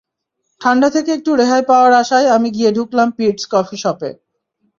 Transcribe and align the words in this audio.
ঠান্ডা 0.61 0.87
থেকে 0.89 1.09
একটু 1.13 1.31
রেহাই 1.35 1.63
পাওয়ার 1.69 1.91
আশায় 1.93 2.27
আমি 2.29 2.49
গিয়ে 2.51 2.69
ঢুকলাম 2.71 3.09
পিটস 3.17 3.43
কফি 3.53 3.77
শপে। 3.77 4.09